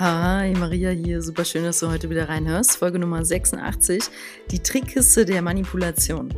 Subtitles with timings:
[0.00, 1.20] Hi, Maria hier.
[1.20, 2.78] Super schön, dass du heute wieder reinhörst.
[2.78, 4.04] Folge Nummer 86,
[4.50, 6.32] die Trickkiste der Manipulation.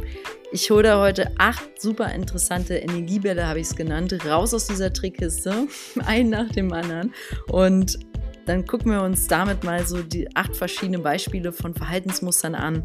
[0.50, 4.93] Ich hole da heute acht super interessante Energiebälle, habe ich es genannt, raus aus dieser
[4.93, 5.69] Trickkiste,
[6.05, 7.14] ein nach dem anderen.
[7.52, 8.01] Und
[8.46, 12.84] dann gucken wir uns damit mal so die acht verschiedenen Beispiele von Verhaltensmustern an,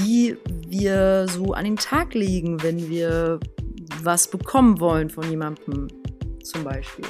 [0.00, 3.38] die wir so an den Tag legen, wenn wir
[4.02, 5.86] was bekommen wollen von jemandem,
[6.42, 7.04] zum Beispiel.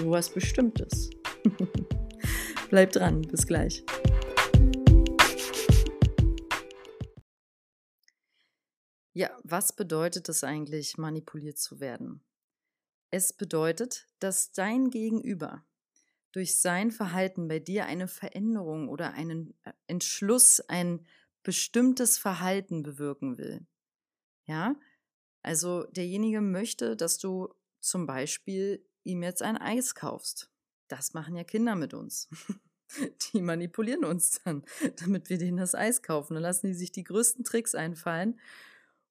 [0.00, 1.08] So was Bestimmtes.
[2.68, 3.84] Bleibt dran, bis gleich.
[9.12, 12.24] Ja, was bedeutet es eigentlich, manipuliert zu werden?
[13.10, 15.64] Es bedeutet, dass dein Gegenüber
[16.32, 21.06] durch sein Verhalten bei dir eine Veränderung oder einen äh, Entschluss, ein
[21.42, 23.64] bestimmtes Verhalten bewirken will.
[24.46, 24.74] Ja,
[25.42, 30.50] also derjenige möchte, dass du zum Beispiel ihm jetzt ein Eis kaufst.
[30.88, 32.28] Das machen ja Kinder mit uns.
[33.32, 34.64] Die manipulieren uns dann,
[35.00, 36.34] damit wir denen das Eis kaufen.
[36.34, 38.38] Dann lassen die sich die größten Tricks einfallen.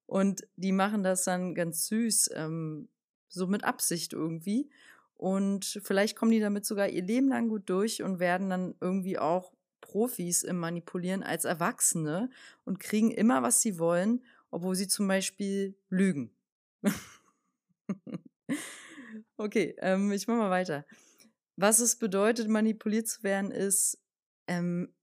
[0.06, 2.88] Und die machen das dann ganz süß, ähm,
[3.28, 4.70] so mit Absicht irgendwie.
[5.14, 9.18] Und vielleicht kommen die damit sogar ihr Leben lang gut durch und werden dann irgendwie
[9.18, 12.30] auch Profis im Manipulieren als Erwachsene
[12.64, 16.30] und kriegen immer, was sie wollen, obwohl sie zum Beispiel lügen.
[19.36, 20.84] okay, ähm, ich mache mal weiter.
[21.56, 23.98] Was es bedeutet, manipuliert zu werden, ist,
[24.46, 24.94] ähm,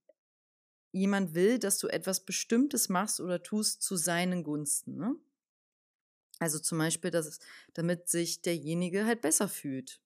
[0.92, 4.96] jemand will, dass du etwas Bestimmtes machst oder tust zu seinen Gunsten.
[4.96, 5.16] Ne?
[6.38, 7.40] Also zum Beispiel, dass
[7.74, 10.00] damit sich derjenige halt besser fühlt.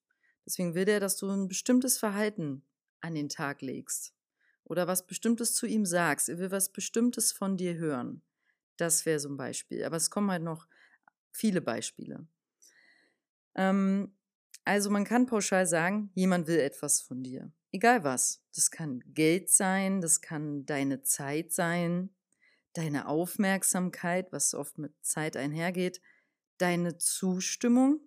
[0.45, 2.63] Deswegen will der, dass du ein bestimmtes Verhalten
[3.01, 4.15] an den Tag legst
[4.63, 6.29] oder was Bestimmtes zu ihm sagst.
[6.29, 8.23] Er will was Bestimmtes von dir hören.
[8.77, 9.83] Das wäre so ein Beispiel.
[9.83, 10.67] Aber es kommen halt noch
[11.31, 12.27] viele Beispiele.
[13.55, 14.13] Ähm,
[14.69, 17.51] also man kann pauschal sagen, jemand will etwas von dir.
[17.71, 18.43] Egal was.
[18.53, 22.11] Das kann Geld sein, das kann deine Zeit sein,
[22.73, 26.01] deine Aufmerksamkeit, was oft mit Zeit einhergeht,
[26.59, 27.99] deine Zustimmung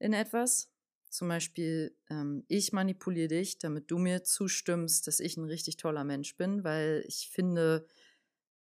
[0.00, 0.68] in etwas.
[1.10, 6.02] Zum Beispiel, ähm, ich manipuliere dich, damit du mir zustimmst, dass ich ein richtig toller
[6.02, 7.86] Mensch bin, weil ich finde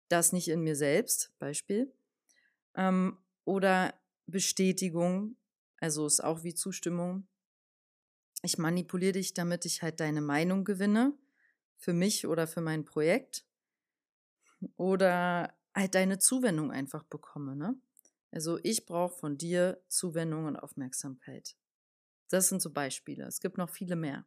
[0.08, 1.91] das nicht in mir selbst, Beispiel.
[2.75, 3.96] Ähm, oder
[4.28, 5.36] Bestätigung,
[5.80, 7.28] also ist auch wie Zustimmung.
[8.44, 11.14] Ich manipuliere dich, damit ich halt deine Meinung gewinne,
[11.78, 13.46] für mich oder für mein Projekt.
[14.76, 17.76] Oder halt deine Zuwendung einfach bekomme, ne?
[18.32, 21.56] Also ich brauche von dir Zuwendung und Aufmerksamkeit.
[22.30, 23.26] Das sind so Beispiele.
[23.26, 24.26] Es gibt noch viele mehr.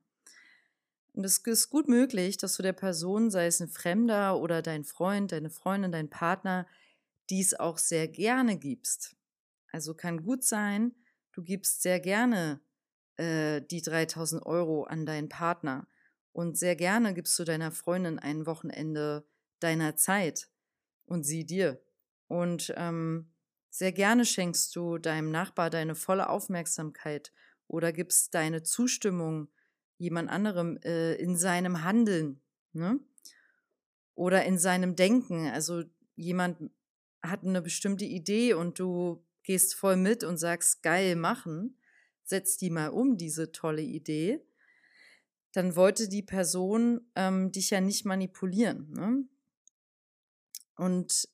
[1.12, 4.84] Und es ist gut möglich, dass du der Person, sei es ein Fremder oder dein
[4.84, 6.66] Freund, deine Freundin, dein Partner,
[7.30, 9.16] dies auch sehr gerne gibst.
[9.72, 10.94] Also kann gut sein,
[11.40, 12.60] du gibst sehr gerne
[13.16, 15.88] äh, die 3000 Euro an deinen Partner
[16.32, 19.26] und sehr gerne gibst du deiner Freundin ein Wochenende
[19.58, 20.50] deiner Zeit
[21.06, 21.82] und sie dir.
[22.28, 23.32] Und ähm,
[23.70, 27.32] sehr gerne schenkst du deinem Nachbar deine volle Aufmerksamkeit
[27.68, 29.48] oder gibst deine Zustimmung
[29.96, 33.00] jemand anderem äh, in seinem Handeln ne?
[34.14, 35.48] oder in seinem Denken.
[35.48, 35.84] Also
[36.16, 36.70] jemand
[37.22, 41.78] hat eine bestimmte Idee und du gehst voll mit und sagst, geil machen,
[42.24, 44.44] setz die mal um, diese tolle Idee,
[45.52, 48.90] dann wollte die Person ähm, dich ja nicht manipulieren.
[48.92, 49.24] Ne?
[50.76, 51.28] Und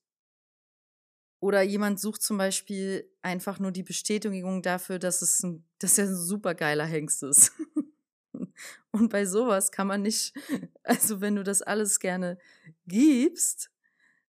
[1.39, 6.07] oder jemand sucht zum Beispiel einfach nur die Bestätigung dafür, dass es ein, dass er
[6.07, 7.53] ein super geiler Hengst ist.
[8.91, 10.35] Und bei sowas kann man nicht,
[10.83, 12.39] also wenn du das alles gerne
[12.87, 13.71] gibst,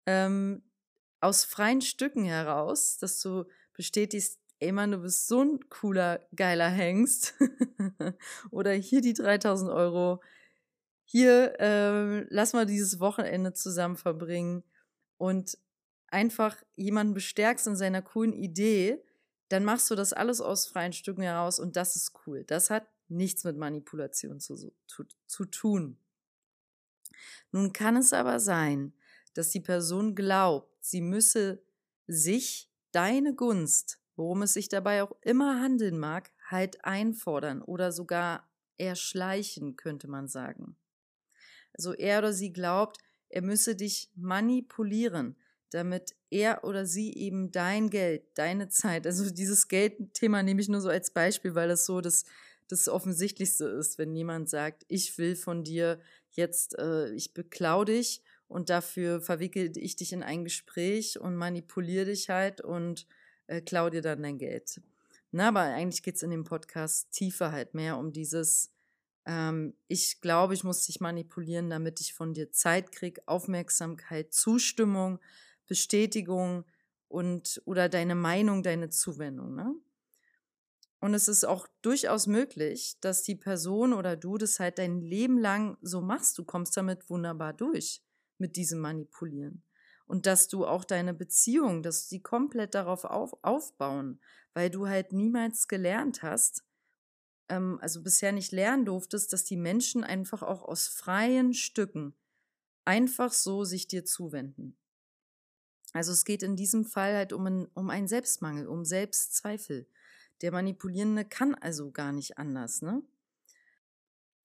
[0.05, 0.63] ähm,
[1.19, 3.45] aus freien Stücken heraus, dass du
[3.81, 7.33] bestätigst, ey Mann, du bist so ein cooler, geiler Hengst.
[8.51, 10.21] Oder hier die 3000 Euro.
[11.03, 14.63] Hier, äh, lass mal dieses Wochenende zusammen verbringen.
[15.17, 15.57] Und
[16.09, 19.03] einfach jemanden bestärkst in seiner coolen Idee,
[19.49, 22.43] dann machst du das alles aus freien Stücken heraus und das ist cool.
[22.43, 24.55] Das hat nichts mit Manipulation zu,
[24.85, 25.97] zu, zu tun.
[27.51, 28.93] Nun kann es aber sein,
[29.33, 31.63] dass die Person glaubt, sie müsse
[32.05, 38.49] sich deine Gunst, worum es sich dabei auch immer handeln mag, halt einfordern oder sogar
[38.77, 40.75] erschleichen, könnte man sagen.
[41.73, 42.97] Also er oder sie glaubt,
[43.29, 45.37] er müsse dich manipulieren,
[45.69, 50.81] damit er oder sie eben dein Geld, deine Zeit, also dieses Geldthema nehme ich nur
[50.81, 52.25] so als Beispiel, weil das so das,
[52.67, 55.99] das Offensichtlichste ist, wenn jemand sagt, ich will von dir
[56.31, 58.21] jetzt, äh, ich beklau dich
[58.51, 63.07] und dafür verwickelt ich dich in ein Gespräch und manipuliere dich halt und
[63.47, 64.81] äh, klau dir dann dein Geld.
[65.31, 68.69] Na, aber eigentlich geht es in dem Podcast tiefer halt mehr um dieses
[69.25, 75.19] Ähm, ich glaube, ich muss dich manipulieren, damit ich von dir Zeit kriege, Aufmerksamkeit, Zustimmung,
[75.67, 76.65] Bestätigung
[77.07, 79.55] und oder deine Meinung, deine Zuwendung.
[79.55, 79.75] Ne?
[80.99, 85.37] Und es ist auch durchaus möglich, dass die Person oder du das halt dein Leben
[85.37, 86.37] lang so machst.
[86.37, 88.01] Du kommst damit wunderbar durch
[88.41, 89.63] mit diesem Manipulieren.
[90.05, 94.19] Und dass du auch deine Beziehung, dass sie komplett darauf auf, aufbauen,
[94.53, 96.65] weil du halt niemals gelernt hast,
[97.47, 102.13] ähm, also bisher nicht lernen durftest, dass die Menschen einfach auch aus freien Stücken
[102.83, 104.75] einfach so sich dir zuwenden.
[105.93, 109.87] Also es geht in diesem Fall halt um, ein, um einen Selbstmangel, um Selbstzweifel.
[110.41, 113.03] Der Manipulierende kann also gar nicht anders, ne?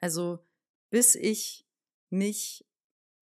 [0.01, 0.45] Also
[0.91, 1.67] bis ich
[2.11, 2.67] mich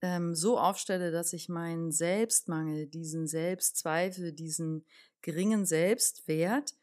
[0.05, 4.85] ähm, so aufstelle, dass ich meinen Selbstmangel, diesen Selbstzweifel, diesen
[5.23, 6.75] geringen Selbstwert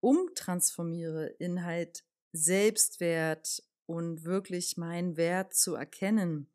[0.00, 6.50] umtransformiere in halt Selbstwert und wirklich meinen Wert zu erkennen,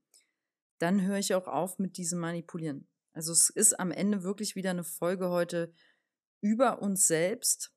[0.79, 2.87] dann höre ich auch auf mit diesem Manipulieren.
[3.13, 5.71] Also es ist am Ende wirklich wieder eine Folge heute
[6.41, 7.71] über uns selbst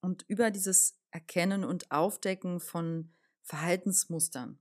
[0.00, 4.58] und über dieses Erkennen und Aufdecken von Verhaltensmustern.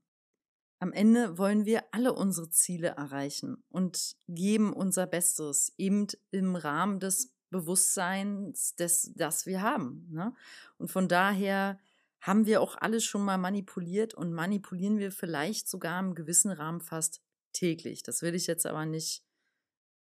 [0.80, 7.00] Am Ende wollen wir alle unsere Ziele erreichen und geben unser Bestes, eben im Rahmen
[7.02, 10.08] des Bewusstseins, des, das wir haben.
[10.12, 10.34] Ne?
[10.78, 11.80] Und von daher
[12.22, 16.82] haben wir auch alles schon mal manipuliert und manipulieren wir vielleicht sogar im gewissen Rahmen
[16.82, 17.22] fast
[17.52, 18.04] täglich.
[18.04, 19.26] Das will ich jetzt aber nicht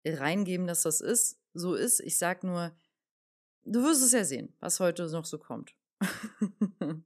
[0.06, 2.00] reingeben, dass das ist, so ist.
[2.02, 2.76] Ich sage nur,
[3.64, 5.74] du wirst es ja sehen, was heute noch so kommt.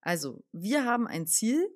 [0.00, 1.68] also, wir haben ein Ziel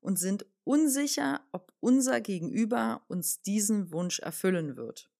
[0.00, 5.10] und sind unsicher, ob unser Gegenüber uns diesen Wunsch erfüllen wird.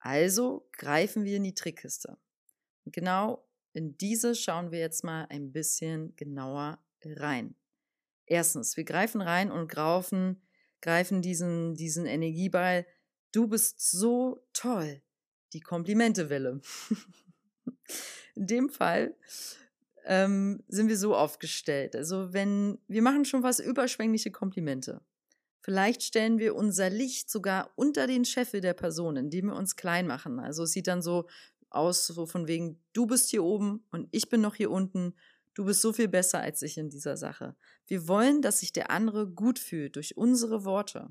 [0.00, 2.18] Also greifen wir in die Trickkiste.
[2.84, 7.54] Und genau in diese schauen wir jetzt mal ein bisschen genauer rein.
[8.26, 10.42] Erstens, wir greifen rein und greifen,
[10.80, 12.86] greifen diesen, diesen Energieball.
[13.32, 15.02] Du bist so toll.
[15.52, 16.60] Die Komplimentewelle.
[18.34, 19.16] in dem Fall
[20.04, 21.94] ähm, sind wir so aufgestellt.
[21.94, 25.00] Also wenn wir machen schon was überschwängliche Komplimente.
[25.60, 30.06] Vielleicht stellen wir unser Licht sogar unter den Scheffel der Person, indem wir uns klein
[30.06, 30.40] machen.
[30.40, 31.26] Also es sieht dann so
[31.70, 35.14] aus, so von wegen, du bist hier oben und ich bin noch hier unten.
[35.54, 37.56] Du bist so viel besser als ich in dieser Sache.
[37.86, 41.10] Wir wollen, dass sich der andere gut fühlt durch unsere Worte.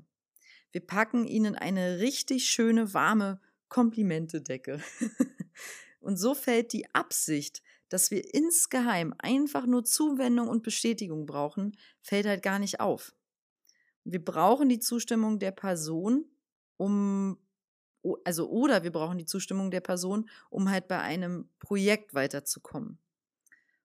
[0.72, 4.82] Wir packen ihnen eine richtig schöne, warme Komplimentedecke.
[6.00, 12.26] und so fällt die Absicht, dass wir insgeheim einfach nur Zuwendung und Bestätigung brauchen, fällt
[12.26, 13.14] halt gar nicht auf
[14.10, 16.24] wir brauchen die Zustimmung der Person,
[16.78, 17.38] um,
[18.24, 22.98] also oder wir brauchen die Zustimmung der Person, um halt bei einem Projekt weiterzukommen.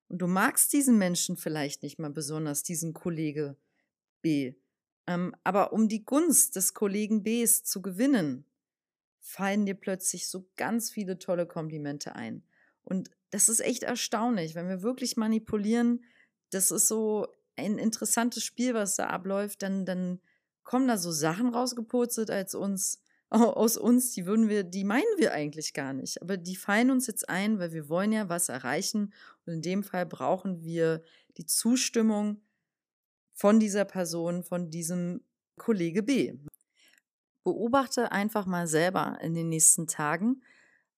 [0.07, 3.57] Und du magst diesen Menschen vielleicht nicht mal besonders, diesen Kollege
[4.21, 4.53] B.
[5.07, 8.45] Ähm, aber um die Gunst des Kollegen Bs zu gewinnen,
[9.19, 12.43] fallen dir plötzlich so ganz viele tolle Komplimente ein.
[12.83, 16.03] Und das ist echt erstaunlich, wenn wir wirklich manipulieren.
[16.51, 20.19] Das ist so, ein interessantes Spiel, was da abläuft, dann, dann
[20.63, 25.33] kommen da so Sachen rausgepurzelt als uns, aus uns, die würden wir, die meinen wir
[25.33, 26.21] eigentlich gar nicht.
[26.21, 29.13] Aber die fallen uns jetzt ein, weil wir wollen ja was erreichen.
[29.45, 31.03] Und in dem Fall brauchen wir
[31.37, 32.41] die Zustimmung
[33.33, 35.21] von dieser Person, von diesem
[35.57, 36.35] Kollege B.
[37.43, 40.43] Beobachte einfach mal selber in den nächsten Tagen,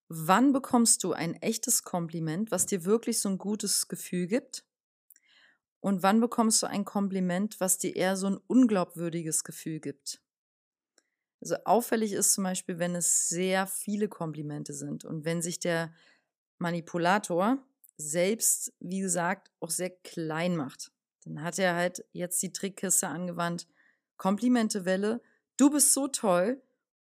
[0.07, 4.65] wann bekommst du ein echtes Kompliment, was dir wirklich so ein gutes Gefühl gibt
[5.79, 10.21] und wann bekommst du ein Kompliment, was dir eher so ein unglaubwürdiges Gefühl gibt?
[11.41, 15.93] Also auffällig ist zum Beispiel, wenn es sehr viele Komplimente sind und wenn sich der
[16.57, 17.63] Manipulator
[17.97, 20.91] selbst, wie gesagt, auch sehr klein macht.
[21.23, 23.67] Dann hat er halt jetzt die Trickkiste angewandt.
[24.17, 25.21] Komplimentewelle,
[25.57, 26.61] du bist so toll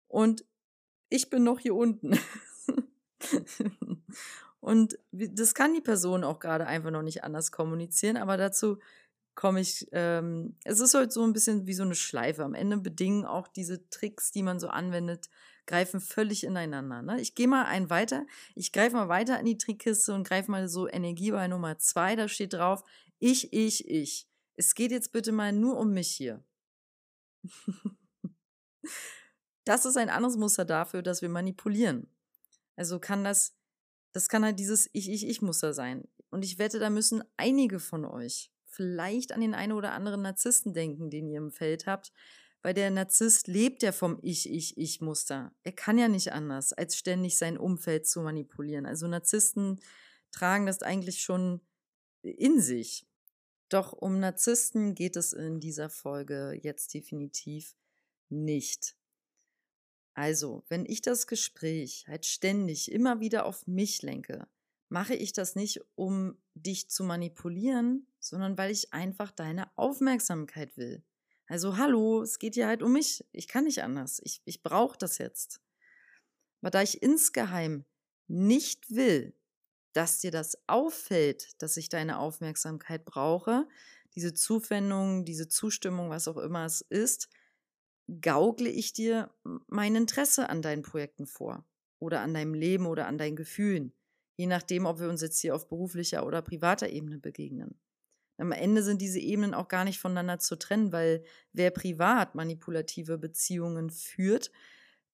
[0.08, 0.44] und
[1.08, 2.18] ich bin noch hier unten.
[4.60, 8.78] Und das kann die Person auch gerade einfach noch nicht anders kommunizieren, aber dazu
[9.36, 12.42] komme ich, ähm, es ist halt so ein bisschen wie so eine Schleife.
[12.42, 15.28] Am Ende bedingen auch diese Tricks, die man so anwendet,
[15.66, 17.02] greifen völlig ineinander.
[17.02, 17.20] Ne?
[17.20, 20.68] Ich gehe mal einen weiter, ich greife mal weiter in die Trickkiste und greife mal
[20.68, 22.82] so Energieball Nummer zwei, da steht drauf,
[23.18, 24.26] ich, ich, ich.
[24.56, 26.42] Es geht jetzt bitte mal nur um mich hier.
[29.64, 32.08] das ist ein anderes Muster dafür, dass wir manipulieren.
[32.76, 33.56] Also kann das
[34.16, 36.08] das kann halt dieses Ich-Ich-Ich-Muster sein.
[36.30, 40.72] Und ich wette, da müssen einige von euch vielleicht an den einen oder anderen Narzissten
[40.72, 42.14] denken, den ihr im Feld habt,
[42.62, 45.52] weil der Narzisst lebt ja vom Ich-Ich-Ich-Muster.
[45.64, 48.86] Er kann ja nicht anders, als ständig sein Umfeld zu manipulieren.
[48.86, 49.80] Also Narzissten
[50.32, 51.60] tragen das eigentlich schon
[52.22, 53.06] in sich.
[53.68, 57.76] Doch um Narzissten geht es in dieser Folge jetzt definitiv
[58.30, 58.95] nicht.
[60.16, 64.48] Also, wenn ich das Gespräch halt ständig immer wieder auf mich lenke,
[64.88, 71.04] mache ich das nicht, um dich zu manipulieren, sondern weil ich einfach deine Aufmerksamkeit will.
[71.48, 73.26] Also, hallo, es geht hier halt um mich.
[73.32, 74.18] Ich kann nicht anders.
[74.24, 75.60] Ich, ich brauche das jetzt.
[76.62, 77.84] Aber da ich insgeheim
[78.26, 79.34] nicht will,
[79.92, 83.68] dass dir das auffällt, dass ich deine Aufmerksamkeit brauche,
[84.14, 87.28] diese Zuwendung, diese Zustimmung, was auch immer es ist,
[88.20, 89.30] gaukle ich dir
[89.66, 91.64] mein Interesse an deinen Projekten vor
[91.98, 93.92] oder an deinem Leben oder an deinen Gefühlen,
[94.36, 97.80] je nachdem, ob wir uns jetzt hier auf beruflicher oder privater Ebene begegnen.
[98.38, 103.16] Am Ende sind diese Ebenen auch gar nicht voneinander zu trennen, weil wer privat manipulative
[103.16, 104.50] Beziehungen führt,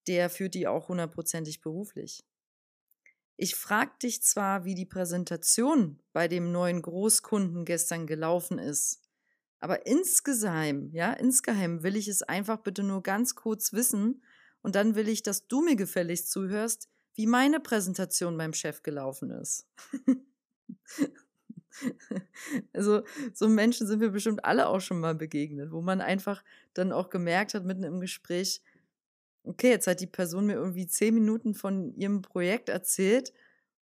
[0.09, 2.25] der führt die auch hundertprozentig beruflich.
[3.37, 9.01] Ich frag dich zwar, wie die Präsentation bei dem neuen Großkunden gestern gelaufen ist,
[9.62, 14.21] aber insgeheim, ja, insgeheim will ich es einfach bitte nur ganz kurz wissen
[14.61, 19.31] und dann will ich, dass du mir gefälligst zuhörst, wie meine Präsentation beim Chef gelaufen
[19.31, 19.69] ist.
[22.73, 26.42] also, so Menschen sind wir bestimmt alle auch schon mal begegnet, wo man einfach
[26.75, 28.62] dann auch gemerkt hat, mitten im Gespräch,
[29.45, 33.33] okay, jetzt hat die Person mir irgendwie zehn Minuten von ihrem Projekt erzählt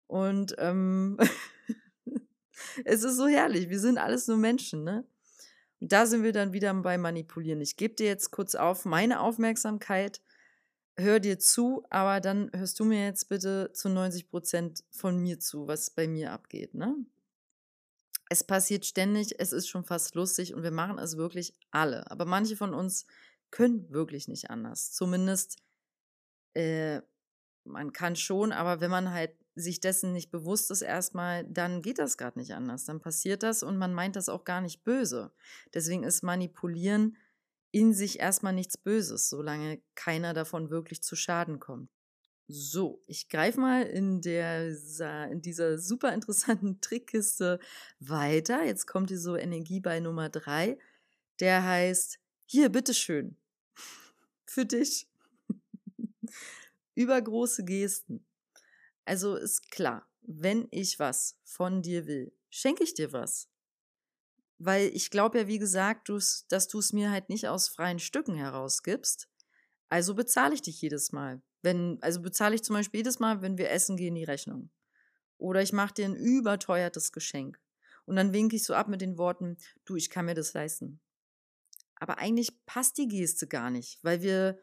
[0.08, 1.16] und ähm,
[2.84, 3.70] es ist so herrlich.
[3.70, 5.06] Wir sind alles nur Menschen, ne?
[5.80, 7.60] Da sind wir dann wieder bei Manipulieren.
[7.60, 10.20] Ich gebe dir jetzt kurz auf meine Aufmerksamkeit,
[10.96, 15.40] hör dir zu, aber dann hörst du mir jetzt bitte zu 90 Prozent von mir
[15.40, 16.94] zu, was bei mir abgeht, ne?
[18.28, 22.08] Es passiert ständig, es ist schon fast lustig und wir machen es wirklich alle.
[22.12, 23.06] Aber manche von uns
[23.50, 24.92] können wirklich nicht anders.
[24.92, 25.56] Zumindest,
[26.54, 27.00] äh,
[27.64, 31.98] man kann schon, aber wenn man halt sich dessen nicht bewusst ist erstmal, dann geht
[31.98, 32.84] das gerade nicht anders.
[32.84, 35.32] Dann passiert das und man meint das auch gar nicht böse.
[35.74, 37.16] Deswegen ist Manipulieren
[37.72, 41.90] in sich erstmal nichts Böses, solange keiner davon wirklich zu Schaden kommt.
[42.48, 44.76] So, ich greife mal in, der,
[45.30, 47.60] in dieser super interessanten Trickkiste
[48.00, 48.64] weiter.
[48.64, 50.78] Jetzt kommt hier so Energie bei Nummer drei.
[51.38, 53.36] Der heißt, hier, bitteschön.
[54.46, 55.08] Für dich.
[56.96, 58.26] Übergroße Gesten.
[59.10, 63.48] Also ist klar, wenn ich was von dir will, schenke ich dir was.
[64.58, 68.36] Weil ich glaube ja, wie gesagt, dass du es mir halt nicht aus freien Stücken
[68.36, 69.28] herausgibst.
[69.88, 71.42] Also bezahle ich dich jedes Mal.
[71.60, 74.70] Wenn, also bezahle ich zum Beispiel jedes Mal, wenn wir essen gehen, die Rechnung.
[75.38, 77.60] Oder ich mache dir ein überteuertes Geschenk.
[78.04, 81.00] Und dann winke ich so ab mit den Worten, du, ich kann mir das leisten.
[81.96, 84.60] Aber eigentlich passt die Geste gar nicht, weil wir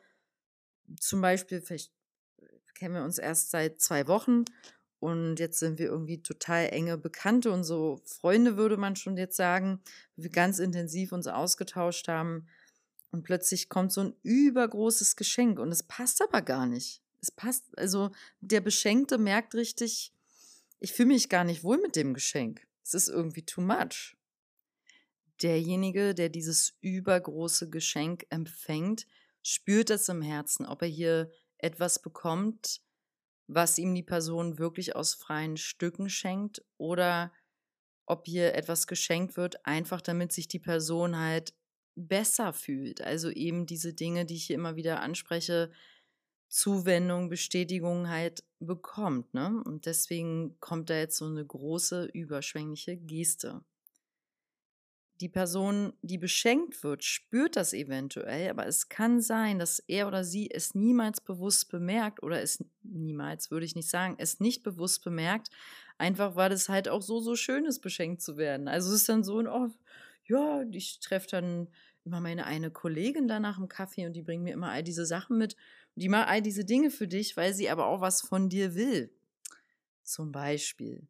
[1.01, 1.96] zum Beispiel, vielleicht
[2.77, 4.45] kennen wir uns erst seit zwei Wochen
[4.99, 9.35] und jetzt sind wir irgendwie total enge Bekannte und so Freunde, würde man schon jetzt
[9.35, 9.81] sagen,
[10.15, 12.47] wir ganz intensiv uns ausgetauscht haben.
[13.11, 17.01] Und plötzlich kommt so ein übergroßes Geschenk und es passt aber gar nicht.
[17.21, 20.13] Es passt, also der Beschenkte merkt richtig,
[20.79, 22.67] ich fühle mich gar nicht wohl mit dem Geschenk.
[22.83, 24.17] Es ist irgendwie too much
[25.41, 29.05] derjenige, der dieses übergroße Geschenk empfängt,
[29.43, 32.81] spürt es im Herzen, ob er hier etwas bekommt,
[33.47, 37.31] was ihm die Person wirklich aus freien Stücken schenkt oder
[38.05, 41.53] ob hier etwas geschenkt wird, einfach damit sich die Person halt
[41.95, 43.01] besser fühlt.
[43.01, 45.71] Also eben diese Dinge, die ich hier immer wieder anspreche,
[46.49, 49.33] Zuwendung, Bestätigung halt bekommt.
[49.33, 49.61] Ne?
[49.65, 53.63] Und deswegen kommt da jetzt so eine große, überschwängliche Geste
[55.19, 60.23] die Person, die beschenkt wird, spürt das eventuell, aber es kann sein, dass er oder
[60.23, 65.03] sie es niemals bewusst bemerkt oder es niemals, würde ich nicht sagen, es nicht bewusst
[65.03, 65.49] bemerkt,
[65.97, 68.67] einfach weil es halt auch so, so schön ist, beschenkt zu werden.
[68.67, 69.69] Also es ist dann so ein, oh,
[70.25, 71.67] ja, ich treffe dann
[72.05, 75.05] immer meine eine Kollegin da nach dem Kaffee und die bringt mir immer all diese
[75.05, 75.55] Sachen mit.
[75.95, 79.11] Die macht all diese Dinge für dich, weil sie aber auch was von dir will.
[80.03, 81.07] Zum Beispiel.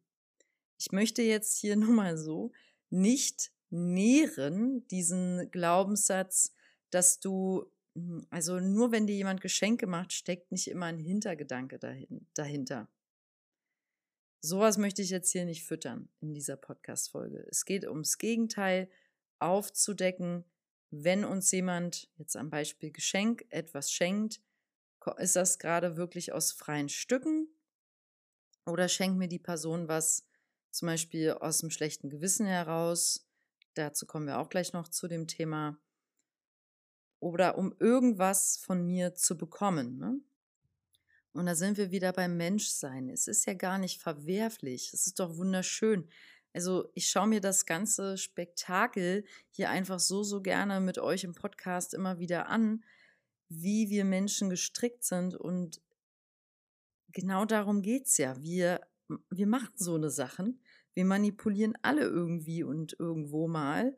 [0.78, 2.52] Ich möchte jetzt hier nur mal so
[2.90, 6.54] nicht nähren, diesen Glaubenssatz,
[6.90, 11.78] dass du, hm, also nur wenn dir jemand Geschenke macht, steckt nicht immer ein Hintergedanke
[11.78, 12.88] dahin, dahinter.
[14.40, 17.44] Sowas möchte ich jetzt hier nicht füttern in dieser Podcast-Folge.
[17.50, 18.88] Es geht ums Gegenteil,
[19.40, 20.44] aufzudecken,
[20.90, 24.40] wenn uns jemand, jetzt am Beispiel Geschenk, etwas schenkt,
[25.18, 27.48] ist das gerade wirklich aus freien Stücken
[28.66, 30.26] oder schenkt mir die Person was
[30.70, 33.27] zum Beispiel aus dem schlechten Gewissen heraus,
[33.78, 35.78] Dazu kommen wir auch gleich noch zu dem Thema.
[37.20, 39.98] Oder um irgendwas von mir zu bekommen.
[39.98, 40.20] Ne?
[41.32, 43.08] Und da sind wir wieder beim Menschsein.
[43.08, 44.92] Es ist ja gar nicht verwerflich.
[44.92, 46.08] Es ist doch wunderschön,
[46.52, 51.34] Also ich schaue mir das ganze Spektakel hier einfach so, so gerne mit euch im
[51.34, 52.82] Podcast immer wieder an,
[53.48, 55.36] wie wir Menschen gestrickt sind.
[55.36, 55.80] Und
[57.12, 58.40] genau darum geht es ja.
[58.42, 58.80] Wir,
[59.30, 60.60] wir machen so eine Sachen.
[60.98, 63.96] Wir manipulieren alle irgendwie und irgendwo mal.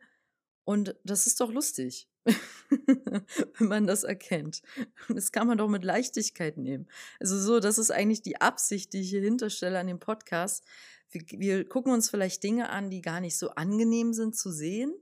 [0.64, 4.60] Und das ist doch lustig, wenn man das erkennt.
[5.08, 6.90] Das kann man doch mit Leichtigkeit nehmen.
[7.18, 10.62] Also so, das ist eigentlich die Absicht, die ich hier hinterstelle an dem Podcast.
[11.08, 14.92] Wir, wir gucken uns vielleicht Dinge an, die gar nicht so angenehm sind zu sehen.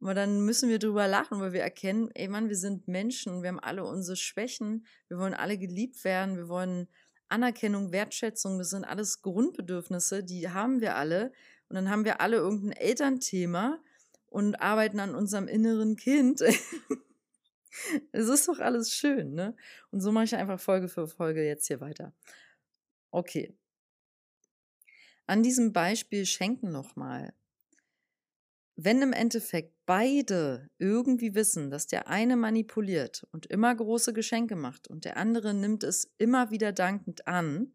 [0.00, 3.48] Aber dann müssen wir drüber lachen, weil wir erkennen, ey Mann, wir sind Menschen, wir
[3.48, 6.86] haben alle unsere Schwächen, wir wollen alle geliebt werden, wir wollen
[7.28, 11.32] Anerkennung, Wertschätzung, das sind alles Grundbedürfnisse, die haben wir alle.
[11.68, 13.78] Und dann haben wir alle irgendein Elternthema
[14.26, 16.42] und arbeiten an unserem inneren Kind.
[18.10, 19.54] Es ist doch alles schön, ne?
[19.92, 22.12] Und so mache ich einfach Folge für Folge jetzt hier weiter.
[23.10, 23.56] Okay.
[25.26, 27.34] An diesem Beispiel schenken nochmal.
[28.80, 34.86] Wenn im Endeffekt beide irgendwie wissen, dass der eine manipuliert und immer große Geschenke macht
[34.86, 37.72] und der andere nimmt es immer wieder dankend an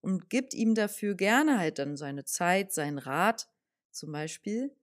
[0.00, 3.48] und gibt ihm dafür gerne halt dann seine Zeit, seinen Rat
[3.92, 4.74] zum Beispiel,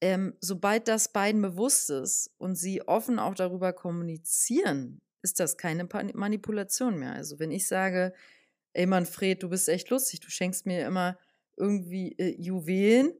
[0.00, 5.88] ähm, sobald das beiden bewusst ist und sie offen auch darüber kommunizieren, ist das keine
[6.14, 7.14] Manipulation mehr.
[7.14, 8.14] Also wenn ich sage,
[8.74, 11.18] ey Manfred, du bist echt lustig, du schenkst mir immer
[11.56, 13.12] irgendwie äh, Juwelen.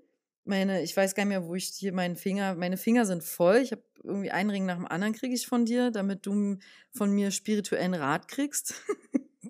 [0.51, 3.59] Meine, ich weiß gar nicht mehr, wo ich hier meinen Finger, meine Finger sind voll.
[3.59, 6.59] Ich habe irgendwie einen Ring nach dem anderen kriege ich von dir, damit du
[6.91, 8.75] von mir spirituellen Rat kriegst.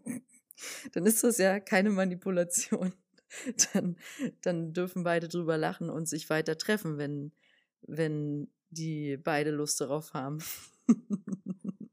[0.93, 2.93] Dann ist das ja keine Manipulation.
[3.73, 3.97] dann,
[4.43, 7.33] dann dürfen beide drüber lachen und sich weiter treffen, wenn,
[7.81, 10.45] wenn die beide Lust darauf haben.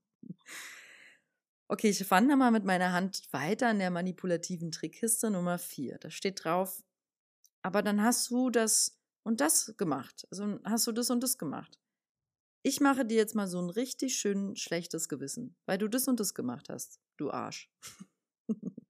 [1.69, 5.97] okay, ich wandere mal mit meiner Hand weiter in der manipulativen Trickkiste Nummer 4.
[5.99, 6.83] Da steht drauf,
[7.61, 8.96] aber dann hast du das
[9.27, 10.25] und das gemacht.
[10.31, 11.77] Also hast du das und das gemacht.
[12.63, 16.21] Ich mache dir jetzt mal so ein richtig schön schlechtes Gewissen, weil du das und
[16.21, 17.69] das gemacht hast, du Arsch.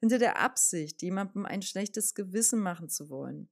[0.00, 3.50] Hinter der Absicht, jemandem ein schlechtes Gewissen machen zu wollen,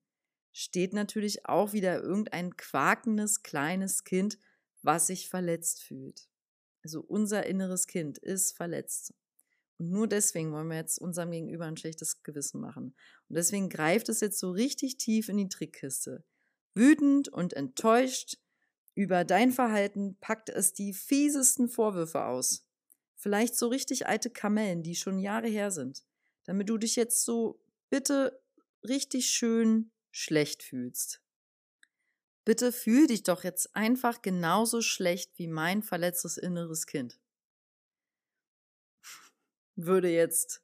[0.54, 4.38] steht natürlich auch wieder irgendein quakendes kleines Kind,
[4.80, 6.30] was sich verletzt fühlt.
[6.84, 9.12] Also unser inneres Kind ist verletzt.
[9.78, 12.94] Und nur deswegen wollen wir jetzt unserem Gegenüber ein schlechtes Gewissen machen.
[13.28, 16.24] Und deswegen greift es jetzt so richtig tief in die Trickkiste.
[16.74, 18.38] Wütend und enttäuscht
[18.94, 22.66] über dein Verhalten packt es die fiesesten Vorwürfe aus.
[23.16, 26.04] Vielleicht so richtig alte Kamellen, die schon Jahre her sind
[26.46, 27.60] damit du dich jetzt so
[27.90, 28.40] bitte
[28.82, 31.20] richtig schön schlecht fühlst.
[32.44, 37.18] Bitte fühl dich doch jetzt einfach genauso schlecht wie mein verletztes inneres Kind.
[39.76, 40.62] Würde jetzt,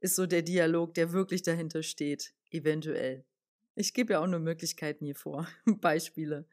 [0.00, 3.24] ist so der Dialog, der wirklich dahinter steht, eventuell.
[3.74, 5.48] Ich gebe ja auch nur Möglichkeiten hier vor,
[5.80, 6.46] Beispiele.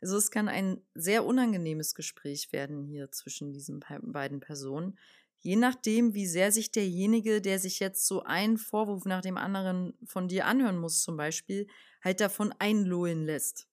[0.00, 4.98] Also es kann ein sehr unangenehmes Gespräch werden hier zwischen diesen beiden Personen,
[5.40, 9.94] je nachdem, wie sehr sich derjenige, der sich jetzt so einen Vorwurf nach dem anderen
[10.04, 11.66] von dir anhören muss, zum Beispiel,
[12.02, 13.66] halt davon einlohen lässt.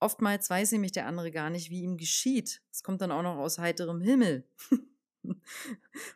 [0.00, 2.62] Oftmals weiß nämlich der andere gar nicht, wie ihm geschieht.
[2.72, 4.44] Es kommt dann auch noch aus heiterem Himmel.
[5.22, 5.38] Und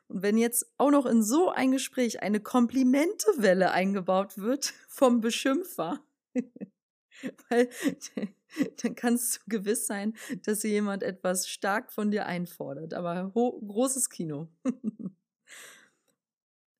[0.08, 6.00] wenn jetzt auch noch in so ein Gespräch eine Komplimentewelle eingebaut wird vom Beschimpfer,
[7.48, 7.68] weil
[8.82, 10.14] dann kannst du gewiss sein,
[10.44, 12.94] dass jemand etwas stark von dir einfordert.
[12.94, 14.48] Aber großes Kino.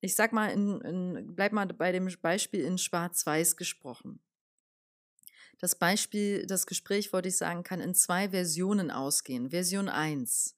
[0.01, 4.19] ich sag mal, in, in, bleib mal bei dem Beispiel in Schwarz-Weiß gesprochen.
[5.59, 9.51] Das Beispiel, das Gespräch, wollte ich sagen, kann in zwei Versionen ausgehen.
[9.51, 10.54] Version 1.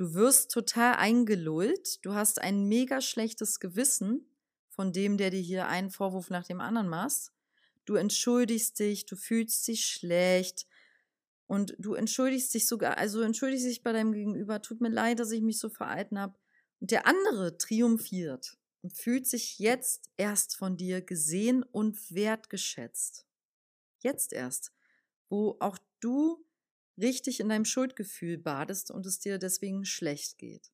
[0.00, 4.26] Du wirst total eingelullt, du hast ein mega schlechtes Gewissen
[4.70, 7.32] von dem, der dir hier einen Vorwurf nach dem anderen machst
[7.90, 10.68] du entschuldigst dich, du fühlst dich schlecht
[11.48, 15.32] und du entschuldigst dich sogar, also entschuldigst dich bei deinem Gegenüber, tut mir leid, dass
[15.32, 16.38] ich mich so verhalten habe.
[16.78, 23.26] Und der andere triumphiert und fühlt sich jetzt erst von dir gesehen und wertgeschätzt.
[23.98, 24.72] Jetzt erst,
[25.28, 26.46] wo auch du
[27.00, 30.70] richtig in deinem Schuldgefühl badest und es dir deswegen schlecht geht.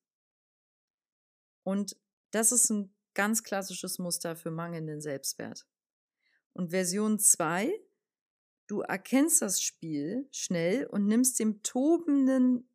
[1.63, 1.97] Und
[2.31, 5.65] das ist ein ganz klassisches Muster für mangelnden Selbstwert.
[6.53, 7.71] Und Version 2,
[8.67, 12.69] du erkennst das Spiel schnell und nimmst dem tobenden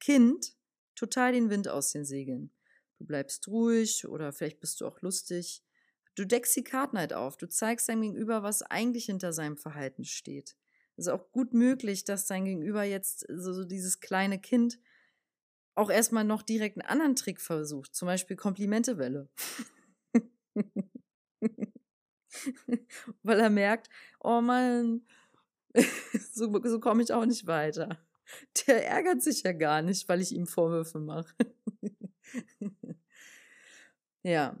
[0.00, 0.56] Kind
[0.94, 2.50] total den Wind aus den Segeln.
[2.98, 5.62] Du bleibst ruhig oder vielleicht bist du auch lustig.
[6.14, 7.36] Du deckst die Karten halt auf.
[7.36, 10.56] Du zeigst deinem Gegenüber, was eigentlich hinter seinem Verhalten steht.
[10.96, 14.78] Ist auch gut möglich, dass dein Gegenüber jetzt so, so dieses kleine Kind
[15.74, 17.94] auch erstmal noch direkt einen anderen Trick versucht.
[17.94, 19.28] Zum Beispiel Komplimentewelle.
[23.22, 25.02] Weil er merkt, oh Mann,
[26.32, 27.98] so, so komme ich auch nicht weiter.
[28.66, 31.34] Der ärgert sich ja gar nicht, weil ich ihm Vorwürfe mache.
[34.22, 34.58] ja,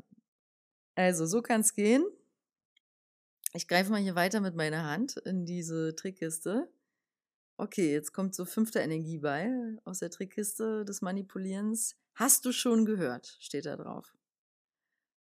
[0.94, 2.04] also so kann es gehen.
[3.56, 6.70] Ich greife mal hier weiter mit meiner Hand in diese Trickkiste.
[7.56, 11.96] Okay, jetzt kommt so fünfter Energieball aus der Trickkiste des Manipulierens.
[12.14, 14.14] Hast du schon gehört, steht da drauf.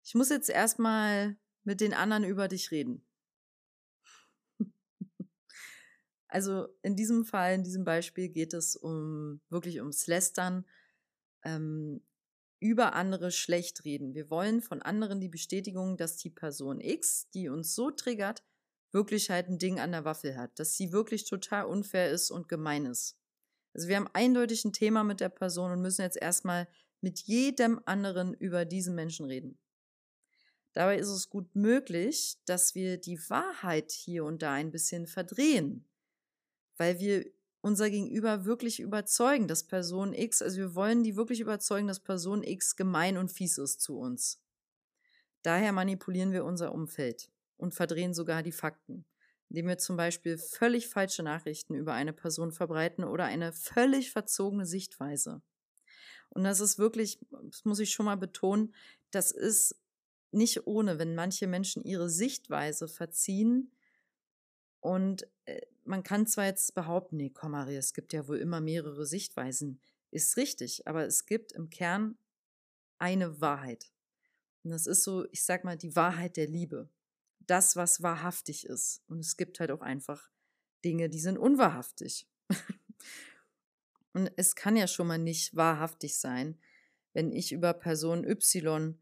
[0.03, 3.05] Ich muss jetzt erstmal mit den anderen über dich reden.
[6.27, 10.65] Also in diesem Fall, in diesem Beispiel geht es um wirklich ums Lästern,
[11.43, 12.01] ähm,
[12.63, 14.15] über andere schlecht reden.
[14.15, 18.41] Wir wollen von anderen die Bestätigung, dass die Person X, die uns so triggert,
[18.93, 22.47] wirklich halt ein Ding an der Waffel hat, dass sie wirklich total unfair ist und
[22.47, 23.19] gemein ist.
[23.73, 26.69] Also wir haben eindeutig ein Thema mit der Person und müssen jetzt erstmal
[27.01, 29.59] mit jedem anderen über diesen Menschen reden.
[30.71, 35.85] Dabei ist es gut möglich, dass wir die Wahrheit hier und da ein bisschen verdrehen,
[36.77, 37.25] weil wir
[37.63, 42.43] unser Gegenüber wirklich überzeugen, dass Person X, also wir wollen die wirklich überzeugen, dass Person
[42.43, 44.43] X gemein und fies ist zu uns.
[45.43, 49.05] Daher manipulieren wir unser Umfeld und verdrehen sogar die Fakten,
[49.47, 54.65] indem wir zum Beispiel völlig falsche Nachrichten über eine Person verbreiten oder eine völlig verzogene
[54.65, 55.41] Sichtweise.
[56.31, 58.75] Und das ist wirklich, das muss ich schon mal betonen,
[59.11, 59.79] das ist
[60.31, 63.71] nicht ohne, wenn manche Menschen ihre Sichtweise verziehen
[64.81, 65.27] und
[65.85, 69.79] man kann zwar jetzt behaupten, nee, komm Maria, es gibt ja wohl immer mehrere Sichtweisen.
[70.11, 72.17] Ist richtig, aber es gibt im Kern
[72.97, 73.91] eine Wahrheit.
[74.63, 76.89] Und das ist so, ich sag mal, die Wahrheit der Liebe.
[77.39, 79.01] Das, was wahrhaftig ist.
[79.07, 80.29] Und es gibt halt auch einfach
[80.85, 82.27] Dinge, die sind unwahrhaftig.
[84.13, 86.57] Und es kann ja schon mal nicht wahrhaftig sein,
[87.13, 88.97] wenn ich über Person Y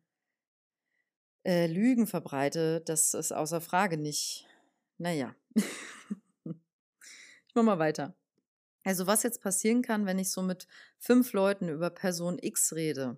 [1.44, 4.48] äh, Lügen verbreite, das ist außer Frage nicht.
[4.98, 5.36] Naja.
[7.52, 8.16] ich mach mal weiter.
[8.86, 13.18] Also, was jetzt passieren kann, wenn ich so mit fünf Leuten über Person X rede,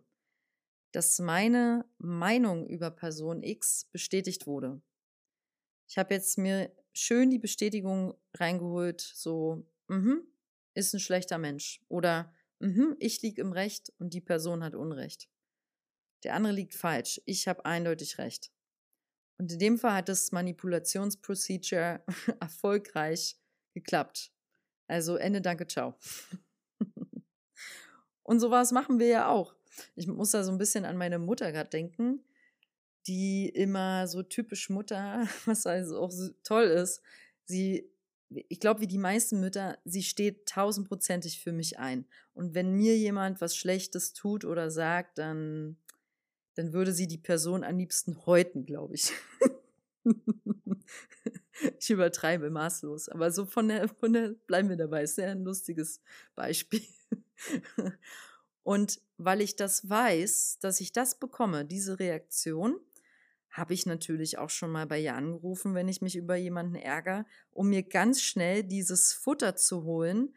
[0.92, 4.82] dass meine Meinung über Person X bestätigt wurde.
[5.88, 10.26] Ich habe jetzt mir schön die Bestätigung reingeholt, so, mhm,
[10.74, 11.80] ist ein schlechter Mensch.
[11.88, 15.30] Oder, mhm, ich liege im Recht und die Person hat Unrecht.
[16.24, 17.22] Der andere liegt falsch.
[17.26, 18.52] Ich habe eindeutig recht.
[19.38, 22.04] Und in dem Fall hat das Manipulationsprocedure
[22.40, 23.38] erfolgreich
[23.74, 24.32] geklappt.
[24.88, 25.96] Also Ende, danke, ciao.
[28.24, 29.56] Und sowas machen wir ja auch.
[29.96, 32.24] Ich muss da so ein bisschen an meine Mutter gerade denken,
[33.08, 37.02] die immer so typisch Mutter, was also auch so toll ist,
[37.46, 37.92] sie,
[38.30, 42.06] ich glaube, wie die meisten Mütter, sie steht tausendprozentig für mich ein.
[42.34, 45.78] Und wenn mir jemand was Schlechtes tut oder sagt, dann
[46.56, 49.12] dann würde sie die Person am liebsten häuten, glaube ich.
[51.80, 55.44] ich übertreibe maßlos, aber so von der, von der, bleiben wir dabei, ist sehr ein
[55.44, 56.02] lustiges
[56.36, 56.82] Beispiel.
[58.64, 62.80] Und weil ich das weiß, dass ich das bekomme, diese Reaktion,
[63.54, 67.26] habe ich natürlich auch schon mal bei ihr angerufen, wenn ich mich über jemanden ärgere,
[67.52, 70.34] um mir ganz schnell dieses Futter zu holen,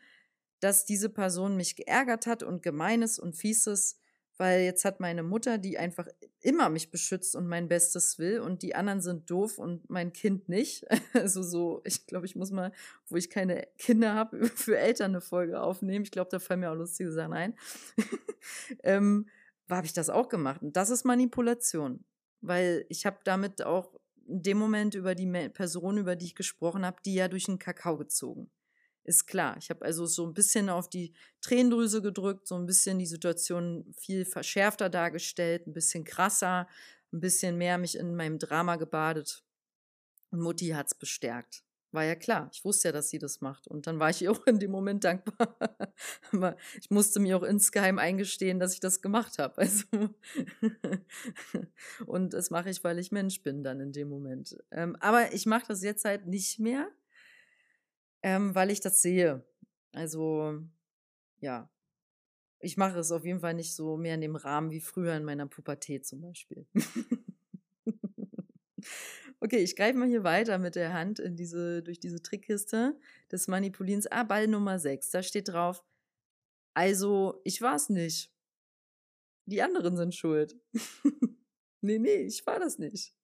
[0.61, 3.99] dass diese Person mich geärgert hat und gemeines und fieses
[4.39, 6.07] weil jetzt hat meine Mutter, die einfach
[6.41, 10.49] immer mich beschützt und mein Bestes will und die anderen sind doof und mein Kind
[10.49, 10.85] nicht.
[11.15, 12.73] Also so, ich glaube, ich muss mal,
[13.09, 16.05] wo ich keine Kinder habe, für Eltern eine Folge aufnehmen.
[16.05, 17.55] Ich glaube, da fallen mir auch lustige Sachen ein.
[18.83, 19.29] ähm,
[19.69, 20.63] habe ich das auch gemacht.
[20.63, 22.05] Und das ist Manipulation,
[22.41, 26.85] weil ich habe damit auch in dem Moment über die Person, über die ich gesprochen
[26.85, 28.51] habe, die ja durch den Kakao gezogen
[29.07, 29.57] ist klar.
[29.59, 33.95] Ich habe also so ein bisschen auf die Tränendrüse gedrückt, so ein bisschen die Situation
[33.97, 36.69] viel verschärfter dargestellt, ein bisschen krasser,
[37.13, 39.45] ein bisschen mehr mich in meinem Drama gebadet.
[40.31, 41.63] Und Mutti hat es bestärkt.
[41.93, 42.51] War ja klar.
[42.53, 43.69] Ich wusste ja, dass sie das macht.
[43.69, 45.57] Und dann war ich ihr auch in dem Moment dankbar.
[46.33, 49.55] Aber ich musste mir auch insgeheim eingestehen, dass ich das gemacht habe.
[49.61, 49.85] Also
[52.07, 54.57] und das mache ich, weil ich Mensch bin dann in dem Moment.
[54.73, 56.89] Ähm, aber ich mache das jetzt halt nicht mehr
[58.23, 59.45] ähm, weil ich das sehe.
[59.93, 60.61] Also,
[61.41, 61.71] ja.
[62.61, 65.25] Ich mache es auf jeden Fall nicht so mehr in dem Rahmen wie früher in
[65.25, 66.67] meiner Pubertät zum Beispiel.
[69.41, 72.99] okay, ich greife mal hier weiter mit der Hand in diese, durch diese Trickkiste
[73.31, 74.11] des Manipulierens.
[74.11, 75.11] Ah, Ball Nummer 6.
[75.11, 75.85] Da steht drauf,
[76.77, 78.31] also, ich war es nicht.
[79.47, 80.61] Die anderen sind schuld.
[81.81, 83.15] nee, nee, ich war das nicht.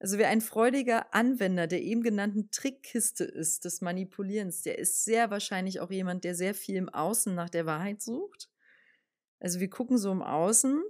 [0.00, 5.30] Also wer ein freudiger Anwender der eben genannten Trickkiste ist, des Manipulierens, der ist sehr
[5.30, 8.48] wahrscheinlich auch jemand, der sehr viel im Außen nach der Wahrheit sucht.
[9.40, 10.82] Also wir gucken so im Außen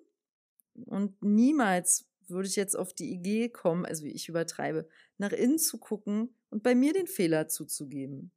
[0.86, 5.58] und niemals würde ich jetzt auf die Idee kommen, also wie ich übertreibe, nach innen
[5.58, 8.32] zu gucken und bei mir den Fehler zuzugeben.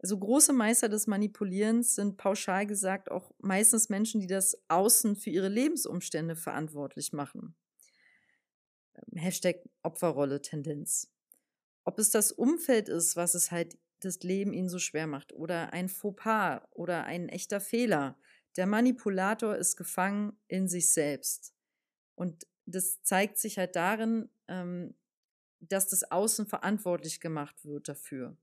[0.00, 5.30] Also große Meister des Manipulierens sind pauschal gesagt auch meistens Menschen, die das Außen für
[5.30, 7.56] ihre Lebensumstände verantwortlich machen.
[9.14, 11.12] Hashtag Opferrolle Tendenz.
[11.84, 15.72] Ob es das Umfeld ist, was es halt das Leben ihnen so schwer macht, oder
[15.72, 18.18] ein Fauxpas oder ein echter Fehler.
[18.56, 21.54] Der Manipulator ist gefangen in sich selbst.
[22.14, 24.94] Und das zeigt sich halt darin, ähm,
[25.60, 28.36] dass das Außen verantwortlich gemacht wird dafür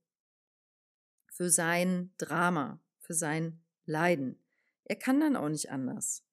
[1.35, 4.39] für sein Drama, für sein Leiden.
[4.85, 6.23] Er kann dann auch nicht anders.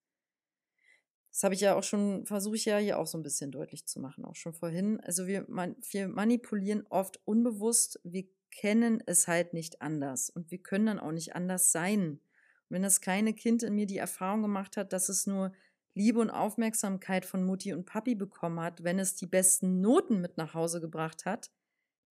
[1.32, 3.86] Das habe ich ja auch schon, versuche ich ja hier auch so ein bisschen deutlich
[3.86, 5.00] zu machen, auch schon vorhin.
[5.00, 10.58] Also wir, man, wir manipulieren oft unbewusst, wir kennen es halt nicht anders und wir
[10.58, 12.02] können dann auch nicht anders sein.
[12.10, 12.20] Und
[12.68, 15.52] wenn das kleine Kind in mir die Erfahrung gemacht hat, dass es nur
[15.94, 20.36] Liebe und Aufmerksamkeit von Mutti und Papi bekommen hat, wenn es die besten Noten mit
[20.36, 21.50] nach Hause gebracht hat,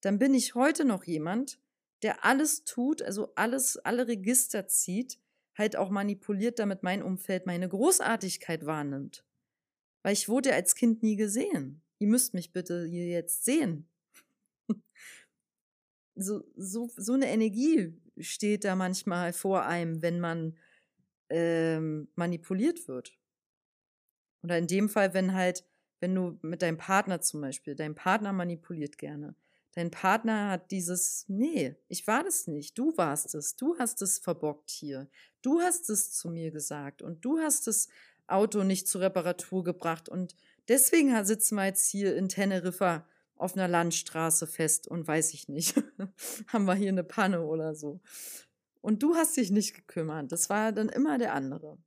[0.01, 1.59] dann bin ich heute noch jemand,
[2.01, 5.19] der alles tut, also alles, alle Register zieht,
[5.55, 9.25] halt auch manipuliert, damit mein Umfeld meine Großartigkeit wahrnimmt.
[10.03, 11.81] Weil ich wurde als Kind nie gesehen.
[11.99, 13.87] Ihr müsst mich bitte hier jetzt sehen.
[16.15, 20.57] so, so, so eine Energie steht da manchmal vor einem, wenn man
[21.29, 23.17] ähm, manipuliert wird.
[24.43, 25.65] Oder in dem Fall, wenn halt,
[25.99, 29.35] wenn du mit deinem Partner zum Beispiel, dein Partner manipuliert gerne.
[29.73, 34.19] Dein Partner hat dieses, nee, ich war das nicht, du warst es, du hast es
[34.19, 35.09] verbockt hier,
[35.41, 37.87] du hast es zu mir gesagt und du hast das
[38.27, 40.35] Auto nicht zur Reparatur gebracht und
[40.67, 45.81] deswegen sitzen wir jetzt hier in Teneriffa auf einer Landstraße fest und weiß ich nicht,
[46.47, 48.01] haben wir hier eine Panne oder so.
[48.81, 51.77] Und du hast dich nicht gekümmert, das war dann immer der andere.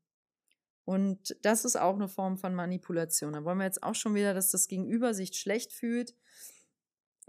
[0.85, 3.33] Und das ist auch eine Form von Manipulation.
[3.33, 6.15] Da wollen wir jetzt auch schon wieder, dass das Gegenüber sich schlecht fühlt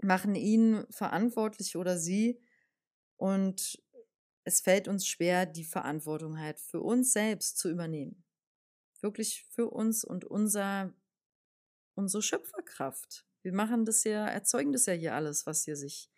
[0.02, 2.40] machen ihn verantwortlich oder sie
[3.16, 3.82] und
[4.44, 8.24] es fällt uns schwer, die Verantwortung halt für uns selbst zu übernehmen.
[9.00, 10.94] Wirklich für uns und unser,
[11.94, 13.26] unsere Schöpferkraft.
[13.42, 16.10] Wir machen das ja, erzeugen das ja hier alles, was hier sich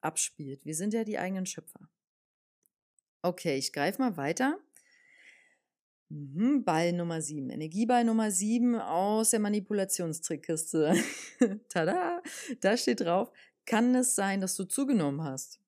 [0.00, 0.64] abspielt.
[0.64, 1.88] Wir sind ja die eigenen Schöpfer.
[3.22, 4.58] Okay, ich greife mal weiter.
[6.12, 7.48] Mhm, Ball Nummer 7.
[7.48, 10.94] Energieball Nummer 7 aus der Manipulationstrickkiste.
[11.70, 12.22] Tada!
[12.60, 13.32] Da steht drauf,
[13.64, 15.58] kann es sein, dass du zugenommen hast?